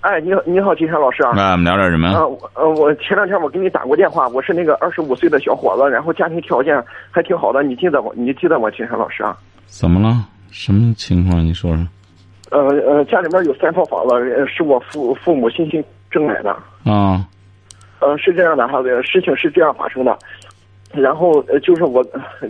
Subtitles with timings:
[0.00, 1.32] 哎，你好，你好，金山老师啊。
[1.36, 2.08] 那我们聊点什么？
[2.08, 8.10] 呃，我呃，我前两天我给你打过电话，我是那个二十五岁的小伙子，然后家庭条件还挺好的，你记得我？
[8.16, 9.36] 你记得我，金山老师啊？
[9.66, 10.26] 怎么了？
[10.50, 11.44] 什么情况？
[11.44, 11.86] 你说说。
[12.50, 16.50] 呃呃，家里面有三套房子，呃是我父父母辛辛挣来的。
[16.84, 17.26] 啊。
[18.00, 20.16] 呃，是这样的哈，事情是这样发生的，
[20.94, 22.02] 然后呃就是我，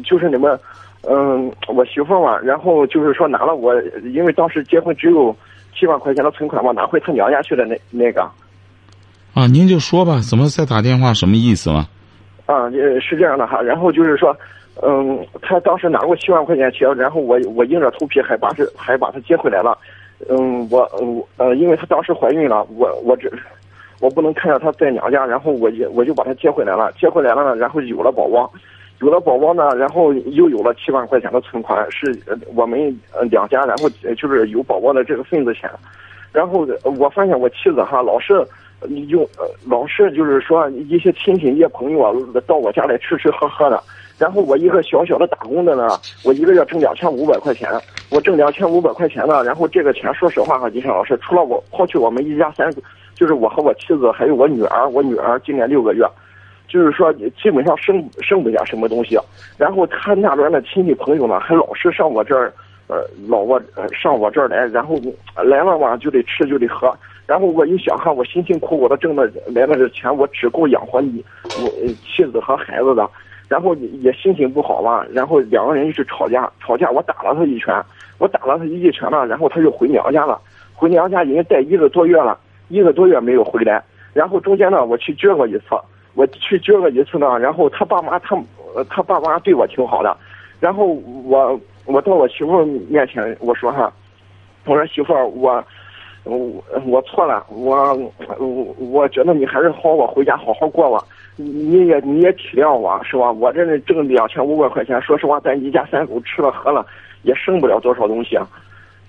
[0.05, 0.56] 就是你们，
[1.03, 3.75] 嗯，我媳妇嘛，然后就是说拿了我，
[4.14, 5.34] 因为当时结婚只有。
[5.80, 7.65] 七万块钱的存款嘛，拿回他娘家去了。
[7.65, 8.20] 那那个，
[9.33, 11.15] 啊，您就说吧，怎么再打电话？
[11.15, 11.89] 什么意思嘛？
[12.45, 12.69] 啊，
[13.01, 13.62] 是这样的哈。
[13.62, 14.37] 然后就是说，
[14.83, 19.78] 嗯，他当时拿过七万块钱钱，然后我我硬着头皮还把这还把他接回来了。
[20.28, 23.31] 嗯，我我呃，因为他当时怀孕了，我我这
[24.01, 26.92] 我不能看着他在娘家，然后我也我就把他接回来了。
[26.92, 28.53] 接回来了呢，然后有了宝宝。
[29.01, 32.15] 有了宝宝呢，然后又有了七万块钱的存款，是
[32.55, 32.95] 我们
[33.31, 35.70] 两家，然后就是有宝宝的这个份子钱，
[36.33, 38.47] 然后我发现我妻子哈老是
[39.09, 39.27] 用
[39.67, 42.12] 老是就是说一些亲戚一些朋友啊
[42.47, 43.83] 到我家来吃吃喝喝的，
[44.19, 45.89] 然后我一个小小的打工的呢，
[46.23, 47.70] 我一个月挣两千五百块钱，
[48.11, 52.70] 我挣两千五百块钱呢，然后这个钱说实话哈，金山老师，除了我抛去我们一家三，
[53.14, 56.05] 就是我和我妻子还有我女儿，我女儿今年六个月。
[56.71, 59.19] 就是说，基本上剩剩不下什么东西，
[59.59, 62.53] 然后他那边的亲戚朋友呢，还老是上我这儿，
[62.87, 63.61] 呃，老我
[63.93, 64.95] 上我这儿来，然后
[65.35, 71.69] 来了嘛就得吃就得喝，然后我一想哈，我辛辛苦苦的挣的来的这钱，我只够养活你我
[72.07, 73.11] 妻子和孩子的，
[73.48, 77.75] 然后也心情不好嘛，然后两个人一直吵架，吵架我打了他一拳，
[78.19, 80.41] 我打了他一拳了，然后他就回娘家了，
[80.73, 82.39] 回娘家已经待一个多月了，
[82.69, 83.83] 一个多月没有回来，
[84.13, 85.64] 然后中间呢我去接过一次。
[86.20, 88.36] 我去接过一次呢，然后他爸妈他
[88.91, 90.14] 他爸妈对我挺好的，
[90.61, 90.85] 然后
[91.25, 93.91] 我我到我媳妇面前我说哈，
[94.67, 95.64] 我说媳妇儿我
[96.25, 97.95] 我我错了，我
[98.39, 101.03] 我我觉得你还是好我回家好好过吧，
[101.36, 103.33] 你也你也体谅我是吧？
[103.33, 106.85] 我这挣两千五百块钱，说实话咱一家三口吃了喝了
[107.23, 108.47] 也剩不了多少东西啊。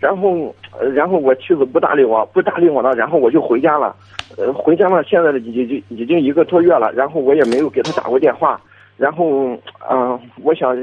[0.01, 0.53] 然后，
[0.95, 3.95] 然后我妻子不搭理我，不搭理我了，然后我就回家了。
[4.35, 8.59] 呃，回家了，现在已经已经一个多月了，然后我也没有给他打过电话。
[8.97, 9.55] 然后，
[9.91, 10.75] 嗯，我想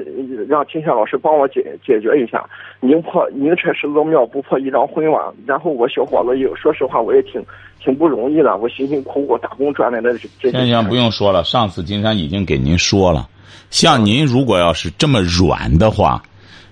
[0.49, 2.49] 让金夏老师帮我解解决一下。
[2.81, 5.35] 宁破宁拆十座庙，不破一张婚网。
[5.45, 7.45] 然后我小伙子有，说实话，我也挺
[7.81, 10.29] 挺不容易的，我辛辛苦苦打工赚来的这。
[10.51, 13.29] 行行，不用说了，上次金山已经给您说了。
[13.71, 16.23] 像您如果要是这么软的话。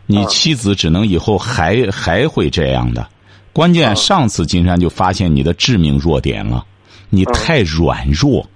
[0.07, 3.07] 你妻子只能以后还还会这样的，
[3.53, 6.65] 关键上次金山就发现你的致命弱点了，
[7.11, 8.49] 你太软弱，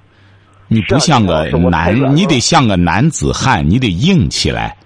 [0.69, 4.77] 你不像个男，你得像个男子汉，你得硬起来，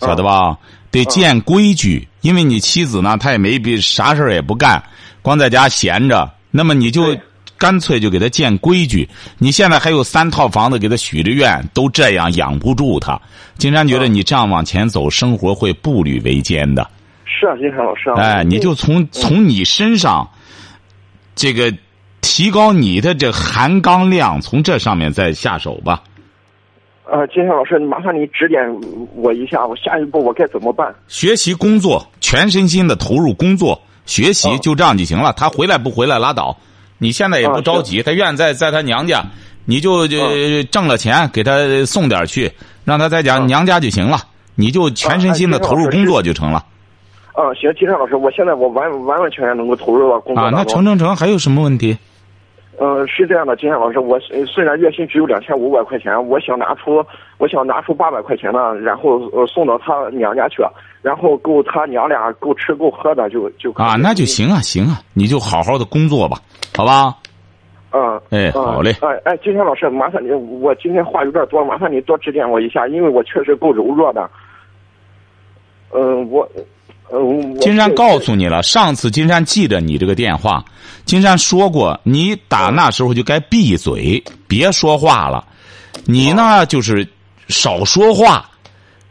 [0.00, 0.58] 晓得吧？
[0.90, 4.82] 得见规矩，因为你妻子呢，她也没比啥事儿也不干，
[5.22, 7.16] 光在家闲着，那么你就。
[7.60, 9.06] 干脆就给他建规矩。
[9.36, 13.20] 你现在还有三套房子给他许着愿，都这样养不住他。
[13.58, 16.88] 金山觉得你这样往前走，生活会步履维艰的。
[17.26, 18.08] 是啊，金山老师。
[18.16, 20.26] 哎，你就从从你身上，
[21.36, 21.70] 这个
[22.22, 26.02] 提高你的这含钢量，从这上面再下手吧。
[27.04, 28.58] 呃，金山老师，麻烦你指点
[29.14, 30.94] 我一下，我下一步我该怎么办？
[31.08, 35.34] 学习工作，全身心的投入工作，学习就这样就行了。
[35.34, 36.56] 他回来不回来拉倒。
[37.00, 39.24] 你现在也不着急，他愿在在他娘家，
[39.64, 40.18] 你就就
[40.70, 42.52] 挣了钱给他送点去，
[42.84, 44.18] 让他在家娘家就行了，
[44.54, 46.62] 你就全身心的投入工作就成了。
[47.32, 51.96] 啊，行，金山老师，我现在我完完完全全能够投入到工作啊，那成成成，还有什么问题？
[52.78, 57.04] 嗯，是这样的，金山老师，我虽然月薪只有两千五百块钱，我想拿出，
[57.38, 60.62] 我想拿出八百块钱呢，然后呃送到他娘家去，
[61.02, 66.38] 然后够他娘俩够吃够喝的就就啊，那就行啊，行啊，你就好好的工作吧，
[66.76, 67.14] 好吧？
[67.92, 74.30] 嗯，哎，好嘞，哎哎，金山老师，麻烦你，我今天话有点多，麻烦你多指点我一下，因为我确实够柔弱的。
[75.92, 76.48] 嗯，我。
[77.60, 80.64] 金山告诉你了，上次金山记着你这个电话，
[81.04, 85.44] 金山说过，你打那时候就该闭嘴，别说话了。
[86.04, 87.04] 你呢，就是
[87.48, 88.48] 少说话，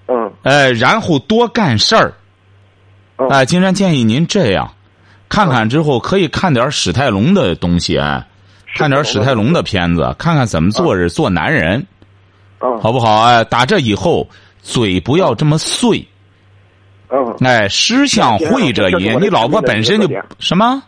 [0.09, 2.13] 嗯，哎，然后多干事儿。
[3.29, 4.73] 哎，金山建议您这样，
[5.29, 8.25] 看看之后可以看点史泰龙的东西，哎，
[8.75, 11.85] 看点史泰龙的片子，看看怎么做人，做男人。
[12.61, 13.21] 嗯好不好？
[13.21, 14.27] 哎，打这以后
[14.61, 16.05] 嘴不要这么碎，
[17.09, 20.09] 嗯，哎，识相会这一，这是我的你老婆本身就
[20.39, 20.83] 什么？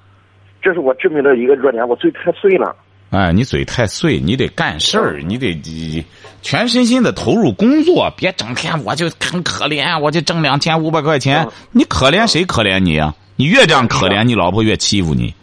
[0.62, 2.76] 这是我致命的一个弱点，我嘴太碎了。
[3.12, 6.04] 哎，你嘴太碎，你得干事儿，你得你
[6.42, 13.14] 全身心的投入工作，别整天我就很可怜，我就挣两千五百块钱嗯，你可怜谁可怜你啊？
[13.36, 15.34] 你越这样可怜，你老婆越欺负你。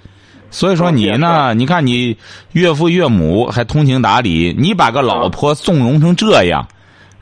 [0.51, 2.17] 所以说你呢，你看你
[2.53, 6.67] 岳父岳母还通情达理，你把个老婆纵容成这样，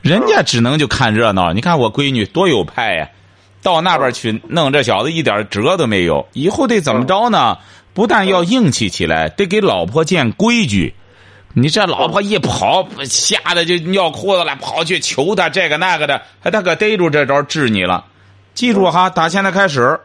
[0.01, 1.51] 人家只能就看热闹。
[1.51, 3.09] 你看我闺女多有派呀，
[3.61, 6.25] 到那边去弄这小子一点辙都没有。
[6.31, 7.57] 以后得怎么着呢？
[7.97, 10.93] 不但要硬气起来，得给老婆建规矩。
[11.55, 18.05] 你这老婆一跑，吓得就尿裤子了，跑去求他这个那个的，还他可逮住这招治你了。
[18.53, 19.99] 记住哈，打现在开始，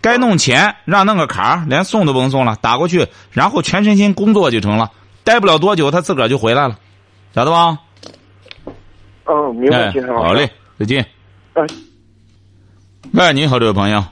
[0.00, 4.92] 该弄钱让弄个卡，连送都不用送了，打过去，然后全身心工作就成了。
[5.24, 6.78] 待不了多久，他自个儿就回来了，
[7.34, 7.76] 晓得吧？
[9.24, 10.28] 嗯，明白，哎金山老师。
[10.28, 10.48] 好嘞，
[10.78, 11.04] 再见。
[11.54, 11.68] 嗯，
[13.12, 14.04] 喂，你好，这位朋友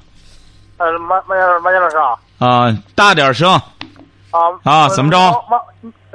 [0.79, 5.17] 呃，马马马马老师啊，啊、大点声，啊啊怎么着
[5.49, 5.57] 马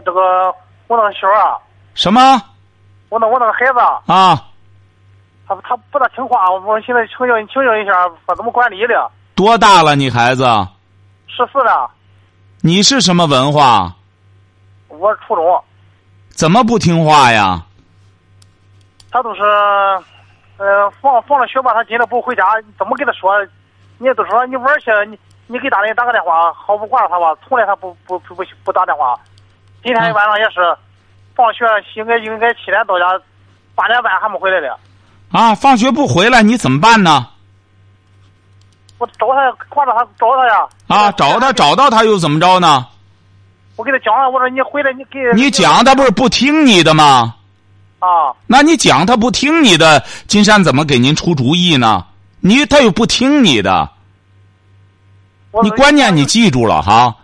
[0.04, 0.54] 这个
[0.88, 1.56] 我那个小啊，
[1.94, 2.22] 什么
[3.08, 4.44] 我那我那个孩子啊，啊？
[5.48, 7.94] 他他不大听话，我现在请教请教一下，
[8.26, 9.10] 我怎么管理的？
[9.36, 10.44] 多大了，你孩子？
[11.28, 11.90] 十四了，
[12.60, 13.96] 你是什么文化？
[14.90, 15.64] 我初中，
[16.28, 17.64] 怎么不听话呀？
[19.10, 19.42] 他都是，
[20.58, 22.44] 呃，放放了学吧，他今天不回家，
[22.78, 23.32] 怎么跟他说？
[24.00, 27.34] 你都说你玩儿去，你你给大人打个电话，好不挂着他吧？
[27.48, 29.18] 从来他不不不不不打电话。
[29.84, 30.76] 今天晚上也是，
[31.36, 31.66] 放学
[31.96, 33.06] 应该应该七点到家，
[33.74, 34.78] 八点半还没回来的。
[35.32, 37.28] 啊，放学不回来，你怎么办呢？
[38.98, 40.68] 我找他，挂着他找他呀。
[40.88, 42.86] 啊，找他，找到他又怎么着呢？
[43.78, 47.36] 我给他讲了，我说你回来，你给你讲他不是不听你的吗？
[48.00, 52.06] 啊，那你讲他不听你的，金山怎么给您出主意呢？
[52.40, 53.90] 你他又不听你的，
[55.64, 57.16] 你关键你记住了哈。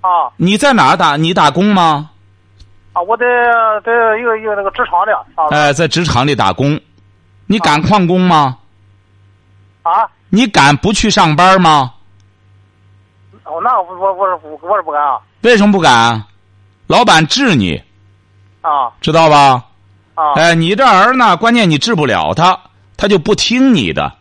[0.00, 1.16] 啊你在哪儿打？
[1.16, 2.10] 你打工吗？
[2.92, 3.24] 啊，我在
[3.84, 6.80] 在一个一个那个职场的啊哎，在职场里打工，
[7.46, 8.58] 你敢旷工吗？
[9.82, 11.92] 啊，你敢不去上班吗？
[13.44, 16.24] 哦，那我我我是我是不敢啊为什么不敢？
[16.86, 17.82] 老板治你，
[18.60, 19.64] 啊知道吧？
[20.14, 22.58] 啊哎，你这儿呢，关键你治不了他，
[22.96, 24.12] 他就不听你的。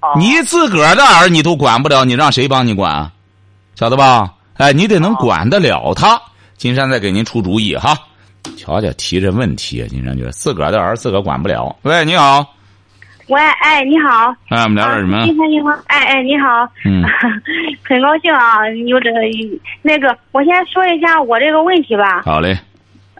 [0.00, 0.12] 啊！
[0.16, 3.10] 你自个儿的儿你都管不了，你让谁帮你管？
[3.74, 4.34] 晓得吧？
[4.56, 6.20] 哎，你得能管得了他。
[6.56, 7.96] 金山再给您出主意哈。
[8.56, 11.74] 瞧瞧，提这问题，金山觉得自个儿的儿自个儿管不了。
[11.82, 12.44] 喂，你好，
[13.28, 14.34] 喂，哎，你好。
[14.48, 15.24] 哎，我们聊点什么啊？
[15.24, 16.68] 金山你好，哎哎，你好。
[16.84, 17.04] 嗯
[17.84, 19.18] 很高兴啊，有这个
[19.82, 22.22] 那个，我先说一下我这个问题吧。
[22.24, 22.58] 好嘞，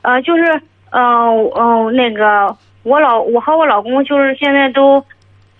[0.03, 0.45] 呃，就是，
[0.91, 5.05] 嗯、呃、嗯、呃，那个，我老我和我老公就是现在都，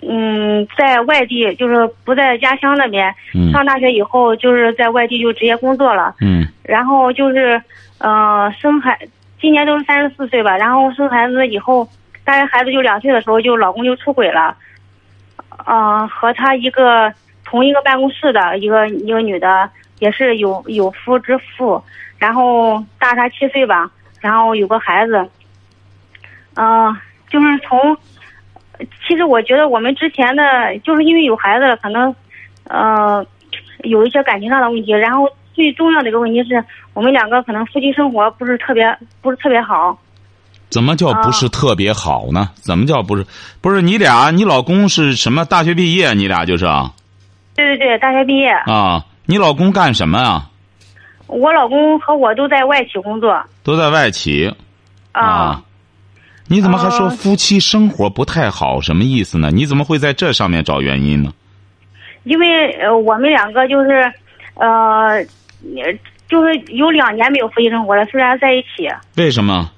[0.03, 3.13] 嗯，在外地，就是不在家乡那边。
[3.35, 6.15] 嗯上大学以后，就是在外地就直接工作了。
[6.21, 7.61] 嗯然后就是，
[7.99, 8.99] 呃，生孩，
[9.41, 10.57] 今年都是三十四岁吧。
[10.57, 11.89] 然后生孩子以后，
[12.25, 14.57] 大概孩子就两岁的时候，就老公就出轨了。
[15.67, 17.13] 呃，和他一个
[17.45, 19.69] 同一个办公室的一个一个女的，
[19.99, 21.83] 也是有有夫之妇，
[22.19, 23.91] 然后大他七岁吧，
[24.21, 25.29] 然后有个孩子。
[26.55, 26.97] 嗯、
[27.29, 27.97] 就是从，
[29.07, 30.43] 其实我觉得我们之前的，
[30.85, 32.15] 就是因为有孩子了，可能，
[32.65, 33.25] 呃，
[33.85, 39.99] 有一些感情上的问题，然后最重要的一个问题是我们两个可能夫妻生活不是特别不是特别好。
[40.71, 42.51] 怎么叫不是特别好呢？
[42.57, 43.25] 怎么叫不是？
[43.63, 46.13] 不是你俩，你老公是什么大学毕业？
[46.13, 46.93] 你俩就是啊？
[47.55, 50.51] 对对对，大学毕业，啊，你老公干什么啊？
[51.27, 53.43] 我老公和我都在外企工作。
[53.63, 54.55] 都在外企
[55.13, 55.63] 啊，
[56.49, 58.81] 你怎么还说呃夫妻生活不太好？
[58.81, 59.51] 什么意思呢？
[59.53, 61.31] 你怎么会在这上面找原因呢？
[62.25, 64.13] 因为呃我们两个就是，
[64.55, 65.25] 呃，
[66.29, 68.89] 就是有两年没有夫妻生活了，虽然在一起。
[69.17, 69.71] 为什么？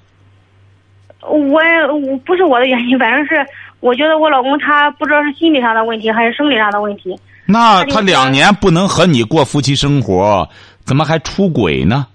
[1.20, 1.60] 我
[1.92, 3.44] 我不是我的原因，反正是
[3.80, 7.18] 我觉得我老公他不知道是心理上的问题还是生理上的问题。
[7.46, 10.48] 那他两年不能和你过夫妻生活，
[10.84, 12.06] 怎么还出轨呢？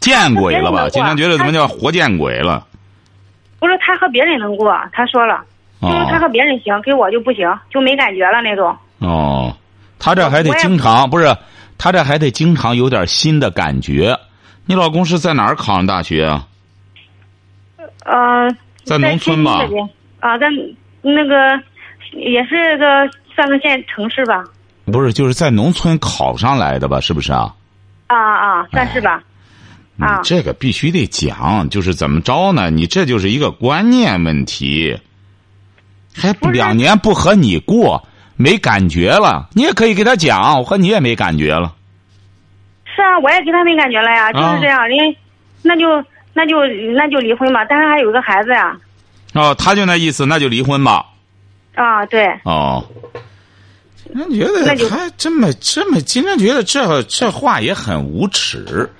[0.00, 0.88] 见鬼了吧！
[0.88, 2.66] 经常觉得怎么叫活见鬼了？
[3.64, 5.42] 不是他和别人能过，他说了，
[5.80, 8.76] 就是他哦和别人行，给我就不行，就没感觉了那种。
[8.98, 9.56] 哦，
[9.98, 11.34] 他这还得经常不是？
[11.78, 14.14] 他这还得经常有点新的感觉。
[14.66, 16.46] 你老公是在哪儿考上大学啊？
[18.04, 18.54] 呃，
[18.84, 19.60] 在农村吧
[20.20, 20.46] 啊，在
[21.00, 21.58] 那个
[22.12, 24.44] 也是个算个县城市吧。
[24.84, 27.00] 不是，就是在农村考上来的吧？
[27.00, 27.54] 是不是啊？
[28.08, 29.22] 啊啊，算是吧。
[29.98, 32.70] 啊这个必须得讲，就是怎么着呢？
[32.70, 34.98] 你这就是一个观念问题，
[36.12, 41.74] 还不两年不和你过，没感觉了，你也可以给他讲，我和你也没感觉了。
[42.84, 44.98] 是啊，我也跟他没感觉了呀，就是这样，人
[45.62, 46.56] 那就那就
[46.96, 48.76] 那就离婚吧，但是还有个孩子呀。
[49.32, 51.06] 哦，他就那意思，那就离婚吧。
[51.74, 52.84] 啊，对，哦，
[54.10, 58.90] 那觉那就得他这么这么，经常觉得这这话也很无耻。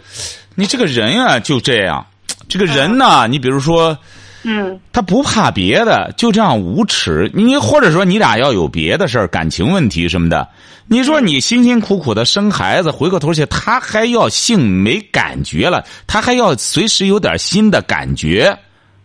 [0.54, 2.04] 你这个人啊，就这样，
[2.48, 3.96] 这个人呢，你比如说，
[4.44, 7.30] 嗯他不怕别的，就这样无耻。
[7.34, 10.46] 你或者说你俩要有别的事儿，感情问题什么的，
[10.86, 18.56] 你说你辛辛苦苦的生孩子，回过头去他还要性没感觉了，他还要随时有点新的感觉，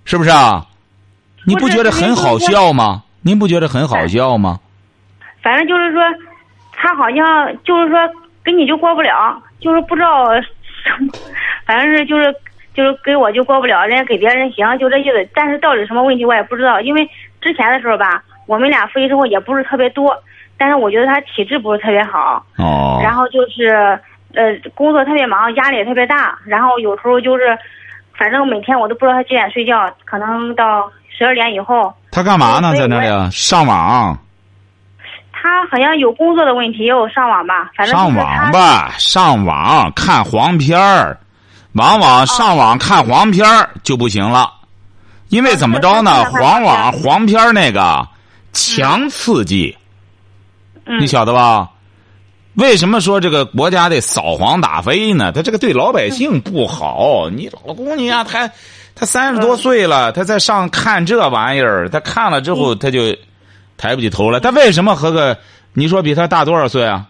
[0.05, 0.65] 是不是啊？
[1.45, 3.01] 你不觉得很好笑吗？
[3.21, 4.59] 您不觉得很好笑吗？
[5.41, 6.01] 反正就是说，
[6.73, 7.25] 他好像
[7.63, 7.97] 就是说
[8.43, 10.27] 跟你就过不了，就是不知道
[11.65, 12.33] 反正是就是
[12.73, 15.29] 就是给我就过不了，人家给别人行，就这意思。
[15.33, 17.07] 但是到底什么问题我也不知道，因为
[17.41, 20.15] 之前的时候吧，我们俩夫妻生活也不是特别多，
[20.57, 23.99] 但是我觉得他体质不是特别好，哦，然后就是
[24.33, 27.57] 呃工作特别忙，压力也特别大，然后有时候就是，
[28.17, 31.93] 反正每天我都不知道他几点睡觉，可能到十二点以后。
[32.11, 32.73] 他干嘛呢？
[32.75, 34.17] 在那里啊上网，
[35.41, 41.17] 他好像有工作的问题，也有上网吧，反正就上网吧，上网看黄片儿，
[41.73, 44.51] 往往上网看黄片儿就不行了，
[45.29, 46.25] 因为怎么着呢？
[46.25, 48.05] 黄网黄片儿那个
[48.51, 49.77] 强刺激，
[50.85, 51.69] 嗯你晓得吧？
[52.55, 55.31] 为什么说这个国家得扫黄打非呢？
[55.31, 57.29] 他这个对老百姓不好。
[57.29, 58.49] 你老公你呀，他
[58.95, 63.15] 他三十多岁了，他在上看这玩意儿，他看了之后他就
[63.79, 64.39] 抬不起头来。
[64.39, 65.35] 他为什么和个
[65.73, 67.07] 你说比他大多少岁啊？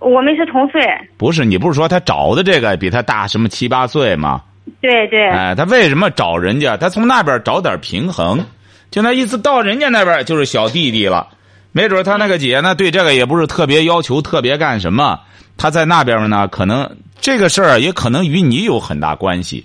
[0.00, 0.82] 我们是同岁，
[1.16, 4.42] 不是，你不是说他找的这个比他大什么七八岁吗？
[4.80, 6.76] 对对，哎，他为什么找人家？
[6.76, 8.44] 他从那边找点平衡，
[8.90, 11.28] 就那意思，到人家那边就是小弟弟了。
[11.70, 15.20] 没准他那个姐呢，对这个也不是特别要求，特别干什么。
[15.56, 19.64] 他在那边呢，可能这个事儿也可能与你有很大关系。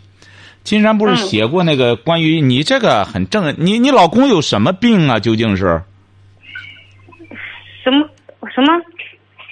[0.67, 5.17] 金山不是写过那个关于你这个很正，你你老公有什么病啊？
[5.17, 5.81] 究竟是
[7.81, 8.05] 什么
[8.53, 8.73] 什么？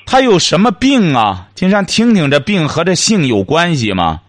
[0.06, 1.48] 他有什么病啊？
[1.56, 4.20] 金山听听这病和这性有关系吗？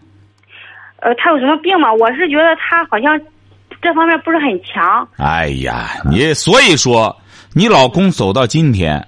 [1.01, 1.91] 呃，他有什么病吗？
[1.91, 3.19] 我是觉得他好像
[3.81, 5.05] 这方面不是很强。
[5.17, 7.13] 哎呀，你所以说，
[7.51, 9.05] 你老公走到今天，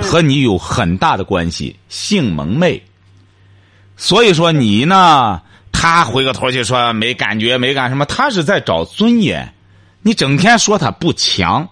[0.00, 2.82] 和你有很大的关系，性蒙昧。
[3.98, 5.42] 所以说你呢，
[5.78, 9.52] 他回个头去说没感觉，没干什么，他是在找尊严。
[10.00, 11.68] 你整天说他不强，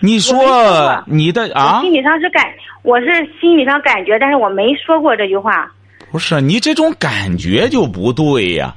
[0.00, 2.44] 你说你的啊，心理上是感，
[2.82, 3.06] 我是
[3.40, 5.70] 心理上感觉，但是我没说过这句话。
[6.10, 8.74] 不是你这种感觉就不对呀。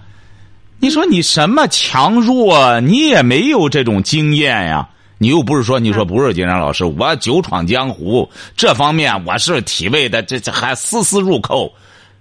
[0.79, 4.87] 你说你什么强弱，你也没有这种经验呀。
[5.17, 11.73] 你又不是说，你说不是金山老师，我久闯江湖，这方面我是体味的，这这还丝丝入扣。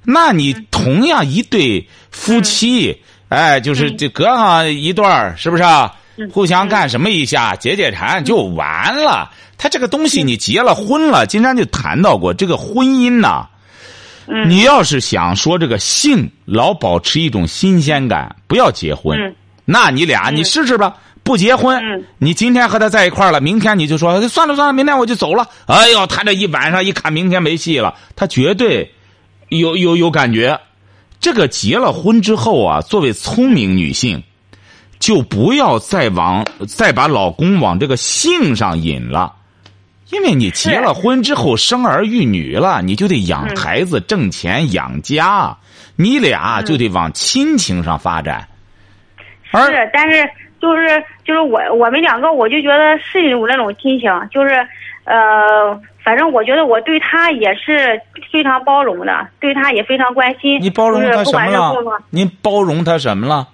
[0.05, 2.97] 那你同样一对夫妻，
[3.29, 5.93] 哎，就是这隔上一段儿是不是啊？
[6.31, 9.31] 互相干什么一下，解解馋就完了。
[9.57, 13.47] 他这个东西，你结了婚了，金山就谈到过，这个婚姻呐、
[14.29, 20.95] 嗯你要是想说这个性老保持一种新鲜感，不要结婚，嗯那你俩你试试吧。
[21.25, 25.47] 不结婚，嗯你今天和他在一块儿了，明天你就说算了算了，明天我就走了。
[25.67, 28.93] 哎呦，他这一晚上一看，明天没戏了，他绝对
[29.59, 30.59] 有有有感觉。
[31.21, 34.23] 这个结了婚之后啊，作为聪明女性，
[34.99, 39.35] 就不要再往再把老公往这个性上引了。
[40.11, 45.57] 因为你结了婚之后生儿育女了，你就得养孩子、挣钱、养家，
[45.97, 48.47] 你俩就得往亲情上发展。
[49.45, 50.29] 是，但是
[50.61, 54.55] 就是就是我我们两个，我就觉得是有那种亲情，就是
[55.05, 60.61] 呃，反正我觉得我对他也是非常包容的，对他也非常关心。
[60.61, 62.03] 你包容他什么了？
[62.11, 63.49] 您包容他什么了？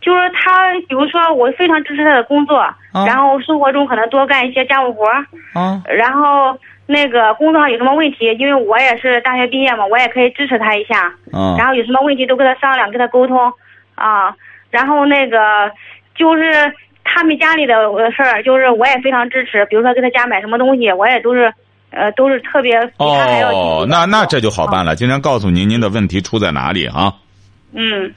[0.00, 2.64] 就是他，比如说我非常支持他的工作，
[3.06, 11.12] 然后生活中可能多干一些家务活儿啊，然后那个工作上有什么问题，因为我也是大学毕业嘛，我也可以支持他一下。
[11.32, 13.52] 嗯然后有什么问题都跟他商量，跟他沟通
[13.96, 14.34] 啊。
[14.70, 15.70] 然后那个
[16.14, 16.72] 就是
[17.04, 19.66] 他们家里的呃事儿，就是我也非常支持。
[19.66, 21.52] 比如说给他家买什么东西，我也都是
[21.90, 24.94] 呃都是特别哦，那那这就好办了。
[24.94, 27.14] 今天告诉您，您的问题出在哪里啊？
[27.72, 28.12] 嗯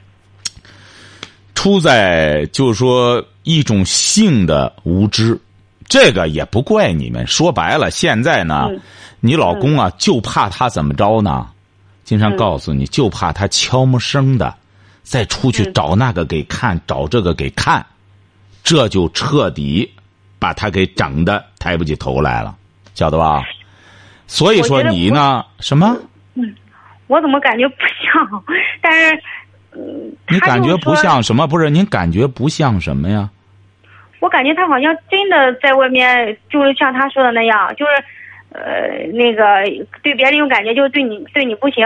[1.54, 5.38] 出在就是说一种性的无知，
[5.86, 7.26] 这个也不怪你们。
[7.26, 8.80] 说白了，现在呢，嗯
[9.20, 11.48] 你老公啊，就怕他怎么着呢？
[12.02, 14.52] 经常告诉你，就怕他悄没声的，
[15.04, 17.84] 再出去找那个给看，找这个给看，
[18.64, 19.88] 这就彻底
[20.40, 22.56] 把他给整的抬不起头来了，
[22.94, 23.42] 晓得吧？
[24.32, 25.94] 所以说你呢，什么？
[26.36, 26.54] 嗯
[27.06, 28.42] 我怎么感觉不像？
[28.80, 29.22] 但是，
[29.72, 31.46] 嗯，你感觉不像什么？
[31.46, 33.28] 不是，您感觉不像什么呀？
[34.20, 37.92] 我感觉他好像真的在外面，就是像他说的那样，就是，
[38.52, 39.42] 呃，那个
[40.02, 41.84] 对别人有感觉，就是对你对你不行。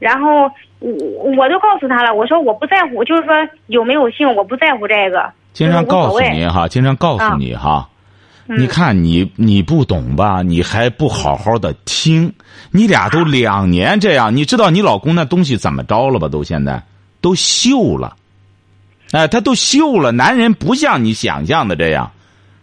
[0.00, 3.32] 然后我我都告诉他了，我说我不在乎，就是说
[3.68, 5.30] 有没有性我不在乎这个。
[5.52, 7.88] 经常告诉你哈，经常告诉你哈。
[7.88, 7.93] 嗯
[8.46, 10.42] 你看你你不懂吧？
[10.42, 12.30] 你还不好好的听，
[12.70, 16.28] 你俩都两年这样，你知道你老公那东西怎么着了吧？
[16.28, 16.82] 都现在
[17.22, 18.14] 都锈了，
[19.12, 20.12] 哎，他都锈了。
[20.12, 22.12] 男人不像你想象的这样，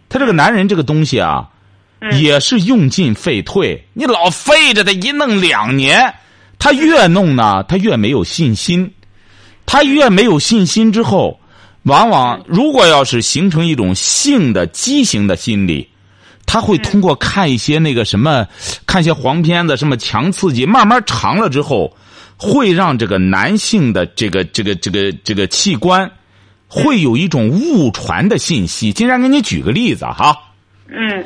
[0.08, 1.48] 他这个男人这个东西啊，
[1.98, 3.84] 嗯也是用进废退。
[3.92, 6.14] 你老废着他一弄两年，
[6.60, 8.94] 他越弄呢，他越没有信心，
[9.66, 11.40] 他越没有信心之后。
[11.84, 15.88] 往往如果要是形成一种性的畸形的心理，
[16.46, 18.46] 他会通过看一些那个什么，
[18.86, 21.96] 看一些黄片子，什么强刺激，慢慢长了之后，
[22.36, 26.10] 会让这个男性的这个这个这个这个器官，
[26.68, 28.92] 会有一种误传的信息。
[28.92, 30.36] 经常给你举个例子哈，
[30.88, 31.24] 嗯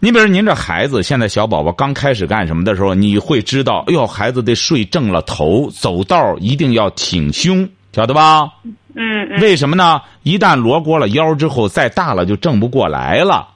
[0.00, 8.42] 你比如您这孩子现在小宝宝刚开始干什么的时候，你会知道，哎呦，孩子得睡正了头，走道一定要挺胸，晓得吧？
[8.94, 10.00] 嗯嗯为什么呢？
[10.22, 13.48] 一旦罗锅了腰之后，再大了就正不过来了。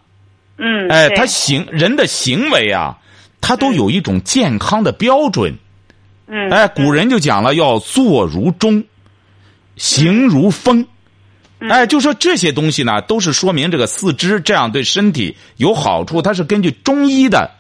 [0.57, 2.99] 嗯，哎，他行人的行为啊，
[3.41, 5.57] 他都有一种健康的标准。
[6.27, 8.85] 嗯哎，古人就讲了，要坐如钟，
[9.77, 10.87] 行如风。
[11.61, 16.21] 嗯哎，就说这些东西呢，都是说明这个四肢这样对身体有好处。
[16.21, 17.51] 它是根据中医的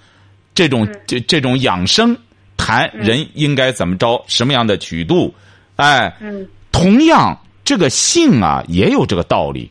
[0.54, 2.16] 这种嗯这这种养生，
[2.56, 5.34] 谈人应该怎么着，什么样的曲度。
[5.76, 7.36] 哎，嗯同样，
[7.68, 9.70] 这个性啊也有这个道理。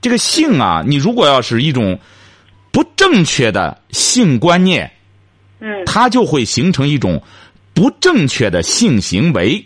[0.00, 1.98] 这个性啊，你如果要是一种
[2.72, 4.90] 不正确的性观念，
[5.60, 5.84] 嗯。
[5.84, 7.22] 它就会形成一种
[7.74, 9.62] 不正确的性行为，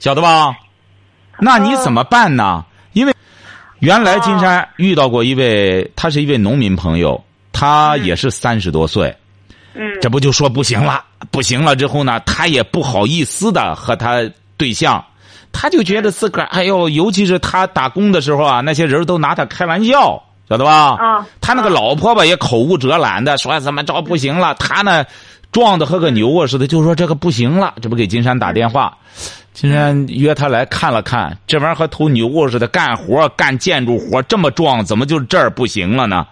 [0.00, 0.56] 晓得吧？
[1.38, 2.64] 那你怎么办呢？
[2.92, 3.14] 因为
[3.78, 9.16] 原来金山遇到过一位，他是一位农民朋友，他也是三十多岁，
[9.74, 9.96] 嗯。
[10.00, 15.04] 这不就说不行了，不行了之后呢，他也不好意思的和他对象，
[15.58, 20.96] 他就觉得自个儿，哎呦，尤其是他打工的时候啊，那些人都拿他开玩笑，晓得吧？
[20.98, 25.02] 啊他那个老婆吧也口无遮拦的说怎么着不行了，他呢
[25.50, 28.94] 壮的和个牛啊似的，就说这个不行了，这不给金山打电话，
[29.54, 36.26] 金山约他来看了看，这玩意儿和头牛啊似的，干活干建筑活这么壮，怎么就这儿不行了呢？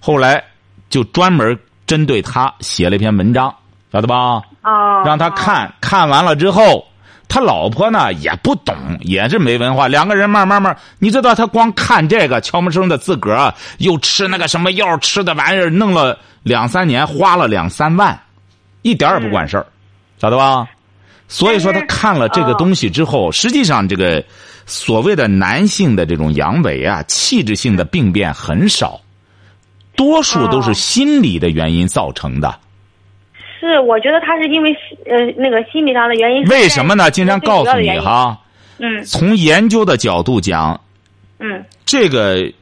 [0.00, 0.42] 后来
[0.90, 3.54] 就专门针对他写了一篇文章，
[3.92, 4.42] 晓得吧？
[4.62, 6.84] 啊，让他看看完了之后，
[7.28, 9.88] 他老婆呢也不懂，也是没文化。
[9.88, 18.18] 两个人慢慢慢，你知道他光看这个悄没声的自个儿又吃那个什么药，吃的玩意儿，弄了两三年，花了两三万，
[18.82, 19.66] 一点也不管事儿，
[20.18, 20.66] 晓得吧？
[21.28, 24.24] 所以说他看了这个东西之后，实际上这个
[24.64, 29.00] 所谓的男性的这种阳痿啊，气质性的病变很少，
[29.96, 32.60] 多数都是心理的原因造成的。
[33.66, 34.72] 是，我觉得他是因为
[35.04, 36.44] 呃那个心理上的原因。
[36.44, 37.10] 为什么呢？
[37.10, 37.90] 经常告诉你。
[37.98, 38.38] 哈，
[38.78, 40.80] 嗯从研究的角度讲，
[41.38, 42.52] 嗯这个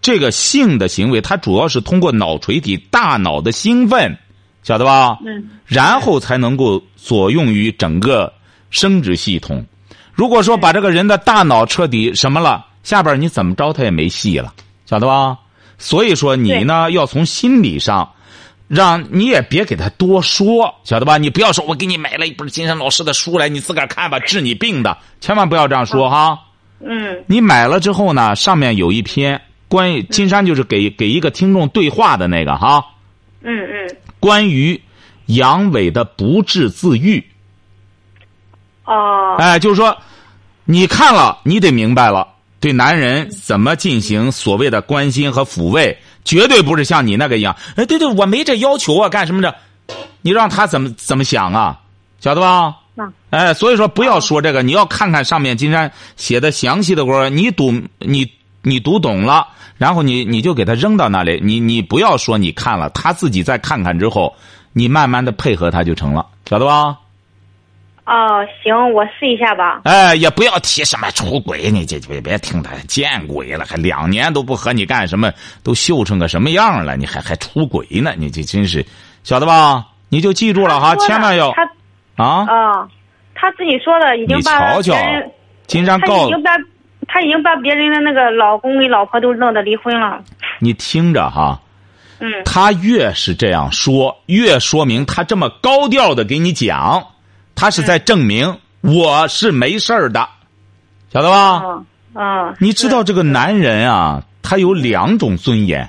[0.00, 4.16] 这个性的行为，它主要是通过脑垂体大脑的兴奋，
[4.62, 5.18] 晓得吧？
[5.24, 8.32] 嗯然后才能够作用于整个
[8.70, 9.64] 生殖系统。
[10.12, 14.52] 如果说把这个人的大脑彻底什么了，下边你怎么着他也没戏了，
[14.84, 15.38] 晓得吧？
[15.78, 18.12] 所以说你呢，要从心理上，
[18.74, 21.18] 让你也别给他多说，晓得吧？
[21.18, 26.38] 你不要说我给你买了一本金山老师的书来，你自个儿看吧，治你病的，千万不要这样说哈。
[26.80, 27.22] 嗯。
[27.26, 32.82] 你买了之后呢，上面有一篇关于金山就是给给一个听众对话的那个哈，
[33.42, 33.96] 嗯嗯。
[34.18, 34.80] 关于
[35.26, 37.22] 阳痿的不治自愈。
[38.86, 39.36] 哦。
[39.38, 39.94] 哎，就是说，
[40.64, 42.26] 你看了，你得明白了，
[42.58, 47.56] 对男人怎么进行所谓的关心和抚慰，绝对不是像你那个一样。
[47.76, 49.54] 哎，对对，我没这要求啊，干什么的？
[50.22, 51.80] 你让他怎么怎么想啊？
[52.20, 52.76] 晓得吧？
[52.96, 58.30] 嗯哎，所以说不要说这个，你要看看上面金山写的详细的活你读你
[58.62, 64.36] 你读懂了，然后你你就给他扔到那里，你你不要说你看了，他自己再看看之后，
[64.72, 66.98] 你慢慢的配合他就成了，晓得吧？
[68.04, 69.82] 哦，行，我试一下吧。
[69.84, 78.12] 哎，也不要提什么出轨，你这别别听他见鬼了，还两年都不和你干什么，都秀成个什么样了，你还还出轨呢？
[78.18, 78.84] 你这真是，
[79.22, 79.86] 晓得吧？
[80.08, 81.62] 你就记住了哈，千万要他
[82.22, 82.44] 啊？
[82.46, 82.88] 啊，
[83.34, 85.30] 他自己说的，已经你把瞧瞧别人，
[85.68, 86.50] 金山他告已经把
[87.06, 90.20] 他已经把别人的那个老公跟老婆都弄得离婚了。
[90.58, 91.60] 你听着哈，
[92.18, 97.02] 嗯他越是这样说，越说明他这么高调的给你讲，
[97.62, 100.28] 他是在证明我是没事儿的，
[101.12, 101.62] 晓得吧？
[101.64, 105.88] 嗯嗯，你知道这个男人啊，他有两种尊严。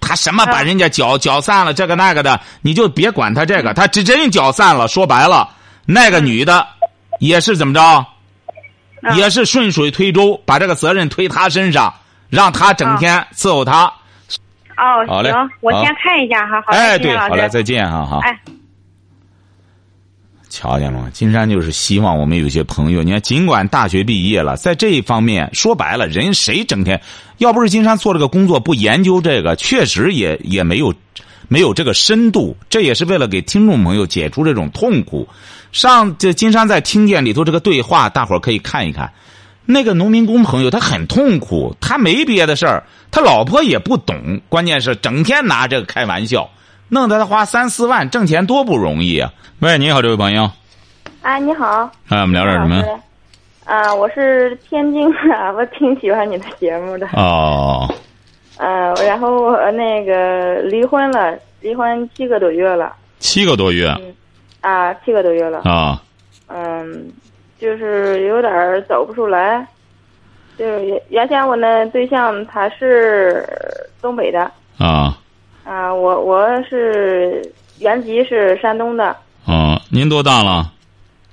[0.00, 4.86] 他什么把人家搅搅散了，这个那个的，你就别管他这个，他只真搅散了。
[4.86, 5.48] 说白了，
[5.84, 6.64] 那个女的
[7.18, 8.06] 也是怎么着，
[9.02, 11.92] 嗯也是顺水推舟，把这个责任推他身上，
[12.30, 13.86] 让他整天伺候他。
[14.76, 16.62] 哦，好嘞行，我先看一下哈。
[16.64, 18.20] 好嘞，哎，对，好嘞，再见哈哈。
[18.22, 18.38] 哎。
[20.50, 21.10] 瞧见了吗？
[21.12, 27.00] 金山就是希望我们有些朋友，你看，尽管大学毕业了，在这一方面说白了，人谁整天，
[27.36, 30.94] 要不是金山做这个工作不研究这个，确实也也没有
[31.48, 32.56] 没有这个深度。
[32.70, 35.28] 这也是为了给听众朋友解除这种痛苦。
[35.70, 39.12] 上这金山在听见里头这个对话，大伙可以看一看。
[39.70, 46.48] 那个农民工朋友他很痛苦，他没别的事儿，他老婆也不懂，关键是整天拿这个开玩笑，
[46.88, 49.32] 弄得他花三四万挣钱多不容易啊！
[49.60, 50.50] 喂，你好，这位朋友，
[51.22, 52.82] 哎，你好，哎，我们聊点什么？
[53.64, 57.06] 啊，我是天津的，我挺喜欢你的节目的。
[57.12, 57.86] 哦，
[58.56, 63.94] 呃、然后我那个离婚了，离婚七个多月了，七个多月
[64.62, 65.58] 啊，七个多月了。
[65.64, 66.02] 啊，
[66.46, 67.12] 嗯，
[67.58, 69.66] 就是有点儿走不出来。
[70.56, 73.46] 就是原原先我那对象他是
[74.00, 75.16] 东北的，啊，
[75.68, 77.42] 啊，我我是
[77.78, 80.72] 原籍是山东的，哦，您多大了？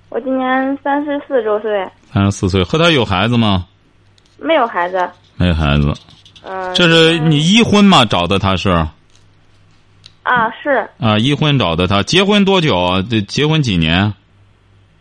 [0.09, 3.65] 我今年三十四周岁，三十四岁，和他有孩子吗？
[4.37, 5.09] 没有孩子。
[5.37, 5.93] 没孩子，
[6.43, 8.03] 嗯、这是你一婚吗？
[8.03, 8.69] 找的他是
[10.23, 13.01] 啊，是啊，一婚找的他，结婚多久啊？
[13.09, 14.13] 这结婚几年？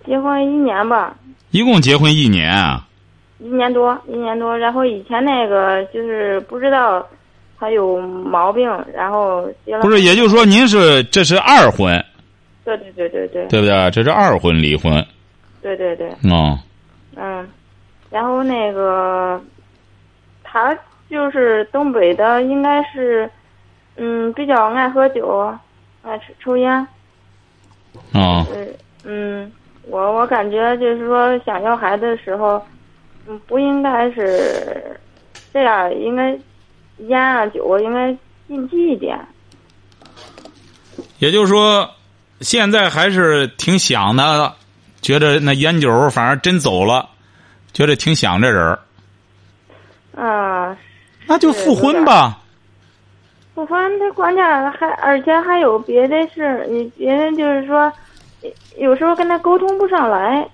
[0.07, 1.13] 结婚一年吧，
[1.51, 2.87] 一共结婚一年啊？
[3.41, 4.57] 一年多，一年多。
[4.57, 7.05] 然后以前那个就是不知道
[7.59, 12.05] 他有毛病，然后结了不是，也就是说您是这是二婚，
[12.65, 13.47] 对对对对对。
[13.47, 13.91] 对不对？
[13.91, 15.05] 这是二婚离婚。
[15.63, 16.59] 对对对，哦，
[17.17, 17.49] 嗯，
[18.11, 19.41] 然后那个
[20.43, 20.77] 他
[21.09, 23.31] 就是东北的，应该是
[23.97, 25.51] 嗯比较爱喝酒，
[26.03, 26.87] 爱吃抽烟，
[28.13, 28.69] 哦，嗯
[29.05, 29.53] 嗯，
[29.89, 32.63] 我我感觉就是说想要孩子的时候，
[33.27, 35.01] 嗯，不应该是
[35.51, 36.37] 这样，应该
[36.99, 39.19] 烟啊酒啊应该禁忌一点。
[41.19, 41.89] 也就是说，
[42.41, 44.55] 现在还是挺想的，
[45.01, 47.09] 觉得那烟酒反正真走了，
[47.73, 48.79] 觉得挺想这人儿，
[50.15, 50.77] 啊，
[51.27, 52.41] 那就复婚吧。
[53.55, 57.93] 复婚他关键还而且还有别的事，你别人就是说，
[58.79, 60.47] 有时候跟他沟通不上来。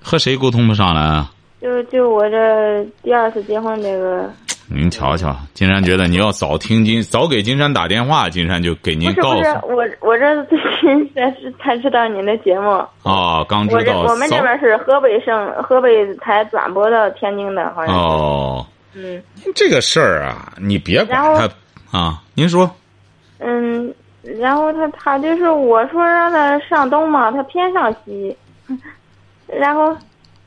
[0.00, 1.32] 和谁沟通不上来啊？
[1.60, 4.32] 就就我这第二次结婚这个，
[4.70, 12.70] 您瞧瞧，金山觉得你要早听金，早给金山打电话，金山就给您不是不是告诉，我我这最近才是才知道您的节目。
[13.02, 18.00] 哦，刚知道早我们这边是河北省河北台转播到天津的，好像是。
[18.00, 19.22] 哦，嗯
[19.54, 22.22] 这个事儿啊，你别管他啊。
[22.34, 22.70] 您说
[23.38, 23.92] 嗯，
[24.38, 28.36] 然后他他就是我说让他上东嘛，他偏上西，
[29.48, 29.96] 然后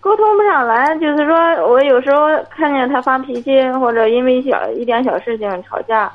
[0.01, 0.93] 沟通不上来。
[0.97, 1.35] 就是说
[1.65, 6.11] 我有时候看见他发脾气，或者因为小一点小事情吵架，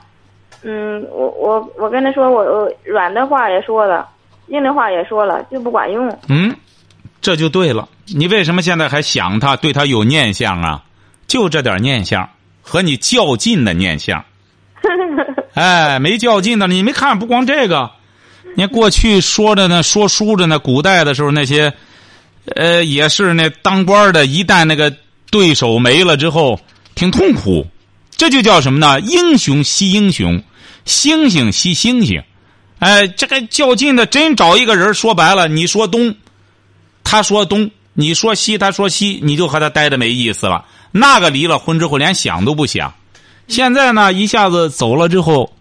[0.63, 4.07] 嗯，我我我跟他说我我软的话也说了，
[4.49, 6.15] 硬的话也说了，就不管用。
[6.29, 6.55] 嗯，
[7.23, 7.89] 这就对了。
[8.15, 10.83] 你为什么现在还想他，对他有念想啊？
[11.27, 12.29] 就这点念想，
[12.63, 14.25] 和你较劲的念想。
[15.55, 17.91] 哎，没较劲的，你没看，不光这个，
[18.55, 21.73] 你看过去说着呢，说书着呢，古代的时候那些，
[22.55, 24.95] 呃，也是那当官的，一旦那个
[25.31, 26.61] 对手没了之后，
[26.95, 27.67] 挺痛苦。
[28.17, 29.01] 这就叫什么呢？
[29.01, 30.43] 英雄惜英雄，
[30.85, 32.23] 星星惜星星。
[32.79, 36.15] 哎，这个较劲的，真找一个人，说白了，你说东，
[37.05, 40.65] 他说东，你说西，他说西，你就和他待着没意思了。
[40.93, 42.95] 那个离了婚之后，连想都不想。
[43.49, 45.53] 现在呢，一下子走了之后，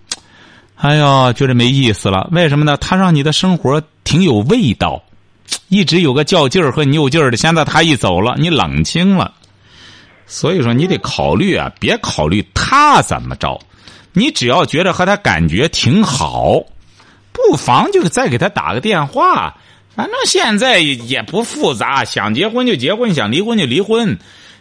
[0.76, 2.30] 哎呀，觉得没意思了。
[2.32, 2.78] 为什么呢？
[2.78, 5.04] 他让你的生活挺有味道，
[5.70, 7.38] 一直有个较劲儿和你拗劲儿的。
[7.38, 9.34] 现在他一走了，你冷清了。
[10.28, 13.60] 所以说，你得考虑啊，别考虑他怎么着，
[14.14, 16.64] 你只要觉得和他感觉挺好，
[17.32, 19.56] 不妨就再给他打个电话。
[19.96, 24.18] 反正现在也不复杂，想结婚就结婚，想离婚就离婚。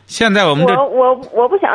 [0.06, 1.70] 现在我们这我我我不想，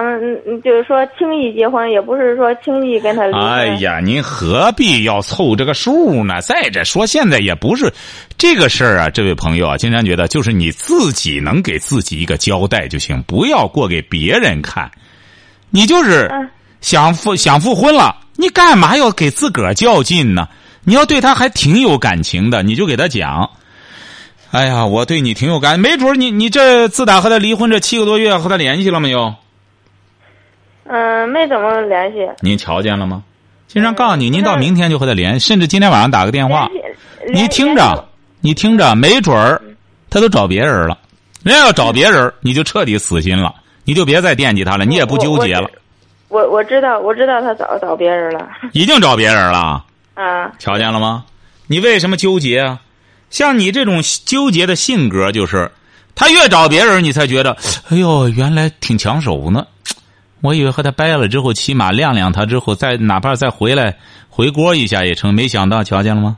[0.62, 3.42] 就是说轻易结婚，也不是说轻易跟他离婚。
[3.42, 6.40] 哎呀，您何必要凑这个数呢？
[6.42, 7.92] 再者说，现在也不是
[8.38, 14.90] 这个事儿啊，这位朋友啊，金山觉得就是你自己能给自己一个交代就行，不要过给别人看。
[15.72, 16.50] 你就是嗯
[16.82, 20.48] 想复想复婚了，你干嘛要给自个儿较劲呢？
[20.86, 23.50] 你要对他还挺有感情的，你就给他讲。
[24.52, 29.34] 哎呀，我对你挺有感，没准儿你你这自打和他离婚这七个多月，和他联系了没有？
[30.86, 32.28] 嗯，没怎么联系。
[32.42, 33.24] 您瞧见了吗？
[33.68, 36.68] 经常告诉你，您到明天就和他联系，甚至今天晚上打个电话。
[37.32, 38.08] 你听着，
[38.42, 39.62] 你听着，没准儿
[40.10, 40.98] 他都找别人了。
[41.44, 45.70] 人家要找别人，你就彻底死心了，你就别再惦记他了，你也不纠结了。
[46.28, 48.48] 我我知道，我知道他找找别人了。
[48.74, 49.86] 已经找别人了，
[50.16, 51.24] 啊，瞧见了吗？
[51.68, 52.80] 你为什么纠结啊？
[53.30, 55.72] 像你这种纠结的性格，就是
[56.16, 57.56] 他越找别人，你才觉得，
[57.90, 59.66] 哎呦，原来挺抢手呢。
[60.42, 63.96] 我以为和他掰了之后，起码晾晾他之后，再哪怕再回来
[64.30, 65.34] 回锅一下也成。
[65.34, 66.38] 没想到，瞧见了吗？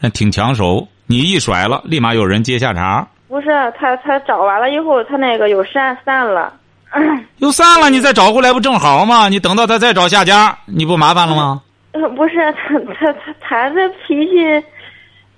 [0.00, 3.06] 那挺抢手，你一甩了，立马有人接下茬。
[3.28, 6.52] 不是他他找完了以后，他那个有散散了。
[7.38, 9.28] 又散了，你再找过来不正好吗？
[9.28, 11.60] 你等到他再找下家，你不麻烦了吗？
[11.92, 14.66] 呃不是 他他他他这脾气，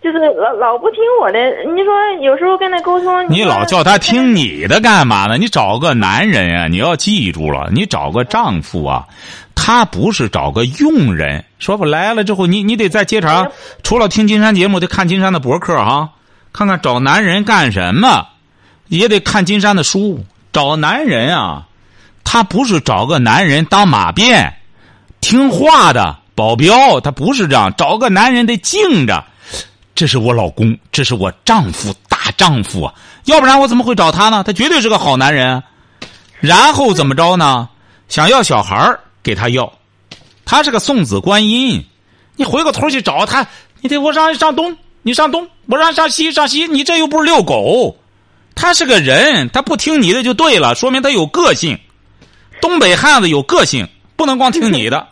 [0.07, 1.38] 就是老老不听我的。
[1.75, 1.92] 你说
[2.23, 5.37] 有时候跟他沟通，说你老叫他听你的干嘛呢？
[5.37, 9.05] 你找个男人啊，你要记住了，你找个丈夫啊，
[9.57, 11.45] 他不是找个佣人。
[11.59, 13.51] 说不来了之后，你你得在街上，
[13.83, 16.11] 除了听金山节目，得看金山的博客哈，
[16.53, 18.29] 看看找男人干什么，
[18.87, 20.25] 也得看金山的书。
[20.53, 21.66] 找男人啊，
[22.23, 24.55] 他不是找个男人当马便，
[25.21, 27.75] 听话的保镖，他不是这样。
[27.77, 29.25] 找个男人得敬着，
[29.96, 32.94] 这是我老公，这是我丈夫，大丈夫啊！
[33.24, 34.44] 要不然我怎么会找他呢？
[34.46, 35.62] 他绝对是个好男人。
[36.38, 37.66] 然后怎么着呢？
[38.06, 39.72] 想要小孩给他要，
[40.44, 41.82] 他是个送子观音。
[42.37, 43.46] 你回过头去找他，
[43.80, 46.68] 你得我让上东，你上东；我让上西，上西。
[46.68, 47.96] 你这又不是遛狗，
[48.54, 51.78] 他是个人，他不听你的就对了，说明他有个性。
[52.61, 55.09] 东北汉子有个性，不能光听你的。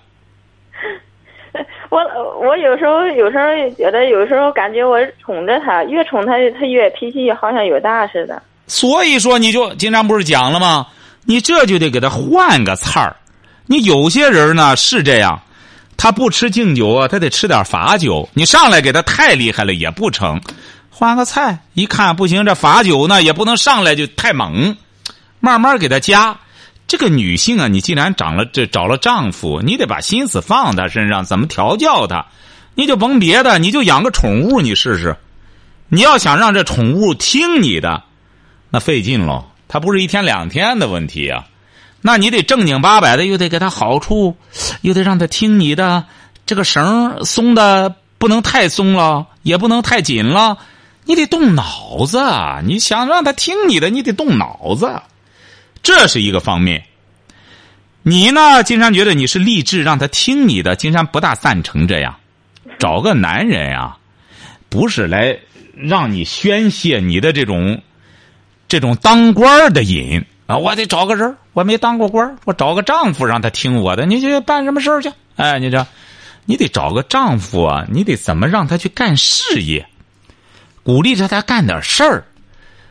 [1.90, 2.00] 我
[2.40, 3.44] 我有时候有时候
[3.76, 8.42] 觉得有时候感觉我宠着他，越宠他他越脾气好像有大似的。
[8.66, 10.86] 所以说，你就经常不是讲了吗？
[11.26, 13.16] 你这就得给他换个菜儿。
[13.66, 15.40] 你有些人呢是这样，
[15.96, 18.28] 他不吃敬酒啊，他得吃点罚酒。
[18.34, 20.40] 你上来给他太厉害了也不成，
[20.90, 24.76] 换个菜，一看不行，这罚酒呢也不能上来就太猛，
[25.40, 26.36] 慢慢给他加。
[26.86, 32.26] 这个女性啊，你既然长了这找了丈夫，你得把心思放她身上，怎么调教他？
[32.74, 35.16] 你就甭别的，你就养个宠物，你试试。
[35.88, 38.02] 你要想让这宠物听你的，
[38.70, 39.46] 那费劲喽。
[39.68, 41.46] 它不是一天两天的问题啊，
[42.00, 44.36] 那你得正经八百的，又得给它好处，
[44.82, 46.04] 又得让它听你的。
[46.46, 50.58] 这个绳松的不能太松了，也不能太紧了，
[51.04, 52.20] 你得动脑子。
[52.64, 55.00] 你想让它听你的，你得动脑子。
[55.84, 56.84] 这是一个方面。
[58.02, 58.62] 你呢？
[58.64, 62.16] 金山觉得你是励志让他听你的，金山不大赞成这样。
[62.78, 63.96] 找个男人啊，
[64.68, 65.38] 不是来
[65.74, 67.80] 让你宣泄你的这种
[68.68, 70.58] 这种当官的瘾啊！
[70.58, 74.04] 我得找个人，我没当过官，我找个丈夫让他听我的。
[74.04, 75.10] 你去办什么事儿去？
[75.36, 75.86] 哎，你这，
[76.44, 77.86] 你得找个丈夫啊！
[77.90, 79.86] 你得怎么让他去干事业，
[80.82, 82.24] 鼓励着他干点事儿，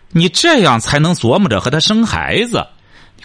[0.10, 2.66] 你这样才能琢磨着和他生孩子。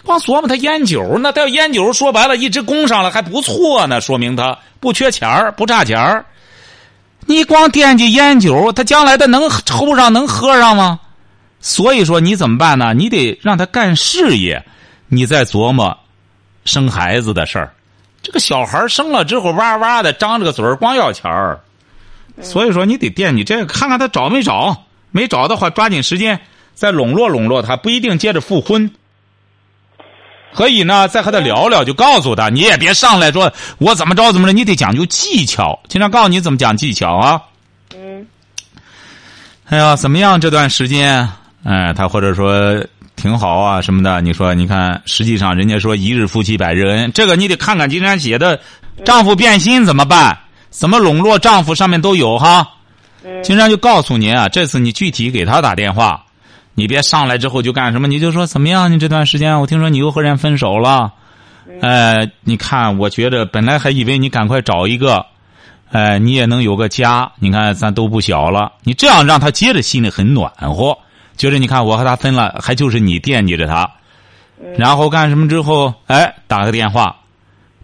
[0.03, 6.25] 光琢磨他烟酒，那他要烟酒，说白了，一直供上了还不错呢，说明他不缺钱儿，不差钱儿。
[7.25, 10.99] 你光惦记烟酒，他将来他能抽上能喝上吗？
[11.59, 12.93] 所以说你怎么办呢？
[12.93, 14.63] 你得让他干事业，
[15.09, 15.95] 你再琢磨
[16.63, 17.73] 生孩子的事儿。
[18.21, 21.59] 这个小孩生了之后哇哇的张着个嘴儿，光要钱儿。
[22.41, 26.39] 所以说你得惦记这个，看看他找没找，没找的话，抓紧时间
[26.73, 28.89] 再笼络笼络他，不一定接着复婚。
[30.53, 35.79] 可以呢，再和他聊聊，就告诉他，你也别上来说我怎么着怎么着，你得讲究技巧。
[35.87, 37.41] 经常告诉你怎么讲技巧啊。
[37.95, 38.25] 嗯，
[39.65, 41.29] 哎呀，怎么样这段时间？
[41.63, 42.83] 哎，他或者说
[43.15, 44.21] 挺好啊什么的。
[44.21, 48.59] 你说，你看，实际上人家说一日夫妻百日恩，这个你得看看金山写的，
[49.05, 50.37] 丈夫变心怎么办？
[50.69, 51.73] 怎么笼络丈夫？
[51.75, 52.67] 上面都有哈。
[53.23, 56.23] 嗯金山就告诉您啊，这次你具体给他打电话。
[56.79, 58.89] 你别上来之后就干什么，你就说怎么样？
[58.89, 61.11] 你这段时间，我听说你又和人分手了，
[61.81, 65.25] 哎，你看，我觉得本来还以为你赶快找一个，
[65.91, 67.29] 哎，你也能有个家。
[67.39, 70.97] 你看咱都不小了，你这样让他接着心里很暖和，
[71.35, 73.91] 觉得你看我和他分了，还就是你惦记着他，
[74.77, 77.13] 然后干什么之后，哎，打个电话，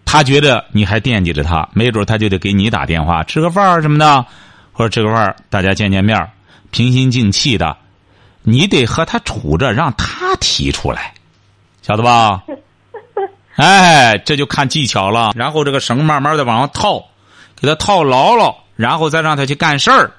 [0.06, 4.24] 他觉得你还惦记着他，没准他就得给你打电话吃个饭什么的，
[4.72, 6.26] 或者吃个饭大家见见面
[6.70, 7.76] 平心静气的，
[8.48, 11.12] 你得和他处着，让他提出来，
[11.82, 12.44] 晓得吧？
[13.56, 15.32] 哎，这就看技巧了。
[15.34, 17.02] 然后这个绳慢慢的往上套，
[17.60, 20.12] 给他套牢了，然后再让他去干事儿，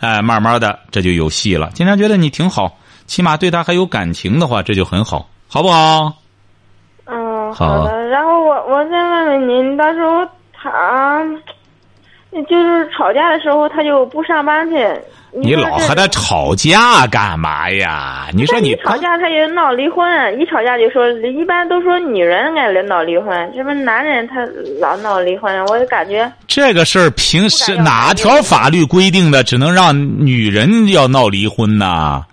[0.00, 1.70] 哎，慢慢的这就有戏了。
[1.72, 6.12] 经常觉得你挺好，起码对他还有感情的话，这就很好，好不好？
[7.04, 8.08] 嗯，好好的。
[8.08, 11.22] 然后我我再问问您，到时候他
[12.48, 14.76] 就是吵架的时候，他就不上班去。
[15.32, 18.28] 你老和他吵架干嘛呀？
[18.32, 20.04] 你说你吵架他也闹离婚，
[20.40, 24.44] 一吵架就说，一般都说女人爱闹离婚，这不男人他
[24.80, 32.24] 老闹离婚，我就感觉这个事儿凭是不敢要哪条法律规定的，只能让女人要闹离婚呢？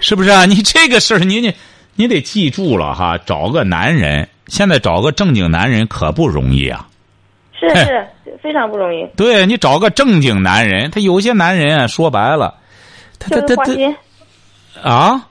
[0.00, 0.44] 是不是啊？
[0.46, 1.54] 你这个事儿，你你
[1.94, 6.86] 你得记住了哈，找个男人，现在找个正经男人可不容易啊。
[7.58, 8.06] 是是
[8.42, 12.54] 非常不容易，对你找个正经男人，他有些男人啊，说白了，
[13.18, 13.74] 他就他他。
[13.74, 15.22] 他啊，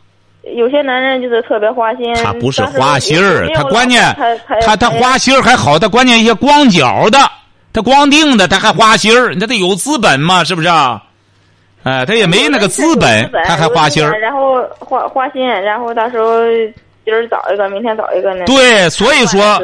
[0.56, 7.20] 有些男人就是特别花心，他不是花心儿他关键他他他他花心儿还好，他关键一些光脚的，
[7.72, 11.02] 他光腚的，他还花心儿，那得有资本嘛，是不是啊？
[11.84, 14.20] 哎，他也没那个资本，他还花心儿。
[14.20, 16.40] 然后花花心，然后到时候
[17.06, 18.46] 今儿找一个，明天找一个呢。
[18.46, 19.60] 对，所以说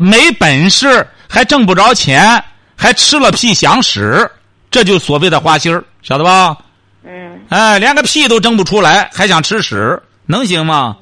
[0.00, 2.42] 没本事，还挣不着钱，
[2.80, 4.26] 还吃了屁想屎，
[4.70, 6.56] 这就所谓的花心儿，晓得吧？
[7.04, 10.96] 嗯哎，连个屁都争不出来，还想吃屎，能行吗？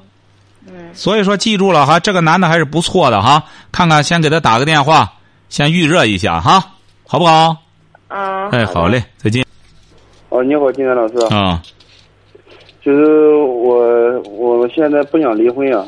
[0.67, 3.41] 嗯，所以说，记住了哈，这个男的还是不错的哈。
[3.71, 5.13] 看看，先给他打个电话，
[5.47, 6.61] 先预热一下哈，
[7.07, 7.55] 好不好？
[8.09, 8.49] 嗯。
[8.49, 9.45] 哎，好嘞，再见。
[10.27, 11.33] 哦，你好，金山老师。
[11.33, 11.63] 啊、
[12.83, 15.81] 就是我，我现在不想离婚呀，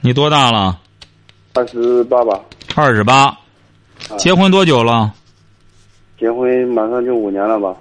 [0.00, 0.78] 你多大了？
[1.54, 2.38] 二十八吧，
[2.76, 3.36] 二十八。
[4.16, 5.12] 结婚多久了？
[6.22, 7.74] 结婚马上就五年了吧？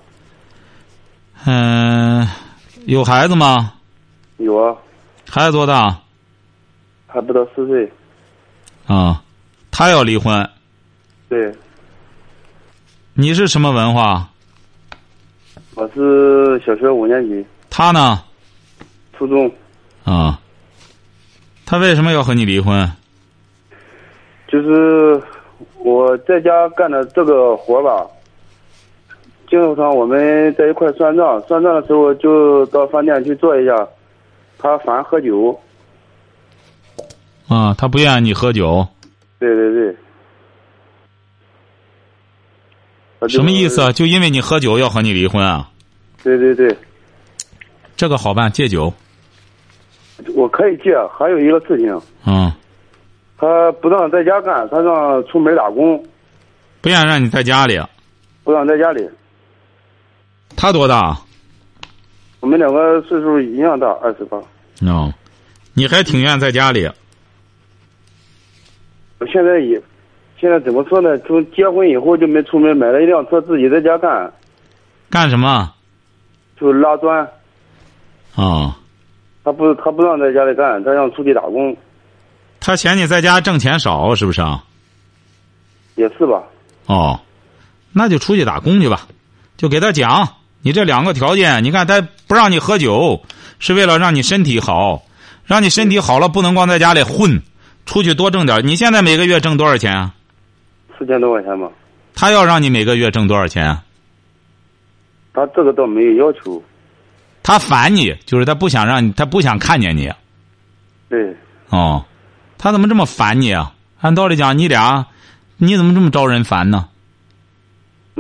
[1.46, 2.28] 嗯、
[2.88, 3.72] 有孩子吗？
[4.38, 4.76] 有啊，
[5.30, 5.96] 孩子多大？
[7.06, 7.92] 还不到四岁。
[8.88, 9.22] 啊，
[9.70, 10.50] 他要离婚。
[11.30, 11.54] 对，
[13.14, 14.28] 你是什么文化？
[15.76, 18.24] 我是小学五年级，他呢？
[19.16, 19.52] 初中。
[20.04, 20.40] 啊。
[21.64, 22.92] 他为什么要和你离婚？
[24.48, 25.22] 就是
[25.78, 28.04] 我在家干的这个活吧，
[29.52, 33.86] 经常我们在一块算账，算账的时候就到饭店去坐一下，
[34.58, 35.60] 他反而喝酒。
[37.50, 38.88] 啊，他不愿意你喝酒，
[39.40, 39.94] 对对对。
[43.28, 43.92] 什么意思啊？？
[43.92, 45.70] 就因为你喝酒要和你离婚啊？
[46.24, 46.74] 对对对，
[47.98, 48.94] 这个好办，戒酒。
[50.34, 50.96] 我可以戒。
[51.12, 52.50] 还有一个事情，嗯，
[53.38, 56.02] 他不让在家干，他让出门打工，
[56.80, 57.78] 不愿意让你在家里。
[58.46, 59.08] 不让在家里。
[60.62, 61.18] 他多大？
[62.40, 64.38] 我们两个岁数一样大，二十八。
[64.88, 65.12] 哦，
[65.74, 66.88] 你还挺愿意在家里。
[69.18, 69.82] 我现在也，
[70.40, 71.18] 现在怎么说呢？
[71.26, 74.32] 从结婚以后就没出门，买了一辆车自己在家干，
[75.10, 75.74] 干什么？
[76.60, 77.28] 就拉砖。
[78.36, 78.78] 啊、
[79.44, 81.76] 他不，他不让在家里干，他让出去打工，
[82.60, 84.64] 他嫌你在家挣钱少，是不是啊？
[85.96, 86.44] 也是吧？
[86.86, 87.20] 哦，
[87.92, 89.08] 那就出去打工去吧。
[89.58, 90.28] 就给他讲，
[90.62, 93.24] 你这两个条件，你看他不让你喝酒，
[93.60, 95.04] 是为了让你身体好，
[95.46, 97.42] 让你身体好了，不能光在家里混，
[97.86, 98.66] 出去多挣点。
[98.66, 100.14] 你现在每个月挣多少钱啊？
[100.98, 101.68] 四千多块钱吧。
[102.14, 103.84] 他要让你每个月挣多少钱啊？
[105.34, 106.62] 他这个倒没有要求。
[107.42, 110.12] 他烦你，就是他不想让你，他不想看见你。
[111.10, 111.36] 对，
[111.70, 112.06] 哦，
[112.58, 113.74] 他怎么这么烦你啊？
[114.00, 115.08] 按道理讲，你俩，
[115.58, 116.90] 你怎么这么招人烦呢？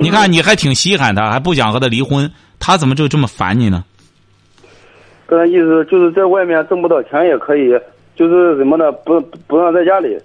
[0.02, 3.84] 你看，你还挺稀罕他，还不想和他离婚，他怎么就这么烦你呢？
[5.28, 7.70] 跟他意思就是在外面挣不到钱也可以，
[8.16, 8.92] 就是怎么呢？
[8.92, 10.18] 不不让在家里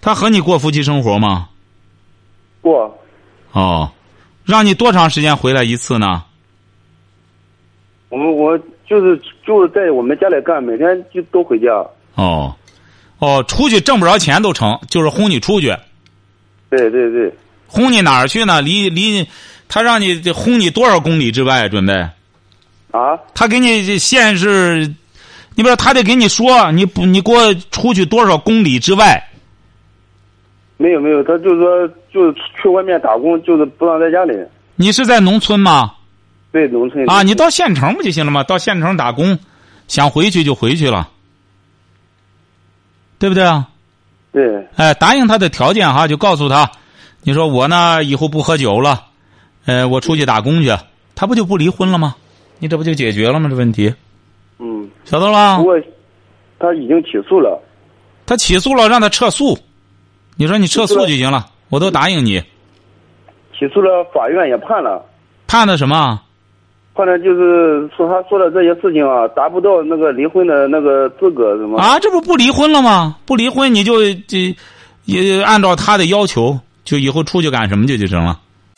[0.00, 1.48] 他和你过夫妻生活吗？
[2.60, 2.98] 过。
[3.52, 3.90] 哦，
[4.44, 6.24] 让你多长时间回来一次呢？
[8.10, 11.68] 我们我就是就是在我们家里干，每天就都回家。
[12.16, 12.54] 哦，
[13.18, 15.74] 哦，出去挣不着钱都成，就是轰你出去，
[16.68, 17.34] 对对对，
[17.66, 18.60] 轰你哪儿去呢？
[18.60, 19.26] 离离，
[19.68, 21.68] 他让你轰你多少公里之外？
[21.68, 21.92] 准备，
[22.90, 24.86] 啊，他给你限制，
[25.54, 29.22] 你不知道他得给你说，你不你给我出去多少公里之外？
[30.76, 34.34] 没有没有，他就是说就是去外面打工，就是不让在家里。
[34.76, 35.94] 你是在农村吗？
[36.52, 38.42] 对，农村啊，你到县城不就行了吗？
[38.44, 39.38] 到县城打工，
[39.88, 41.08] 想回去就回去了。
[43.18, 43.68] 对不对啊？
[44.32, 46.70] 对，哎，答应他的条件哈，就告诉他，
[47.26, 49.04] 你说我呢以后不喝酒了，
[49.64, 50.70] 呃，我出去打工去，
[51.14, 52.14] 他不就不离婚了吗？
[52.58, 53.48] 你这不就解决了吗？
[53.48, 53.92] 这问题
[54.58, 55.64] 嗯，晓得了吧不？
[55.64, 55.80] 过
[56.58, 57.60] 他已经起诉了，
[58.26, 59.58] 他起诉了，让他撤诉。
[60.36, 62.38] 你说你撤诉就行了，我都答应你。
[63.58, 65.04] 起诉了，法院也判了，
[65.46, 66.20] 判的什么？
[66.94, 71.78] 判的就是说他说的这些事情啊，达不到那个离婚的那个资格，什么？
[71.78, 73.16] 啊，这不不离婚了吗？
[73.24, 73.94] 不离婚你就
[74.28, 74.54] 这
[75.04, 78.40] 也按照他的要求，就以后出去干什么去就行了。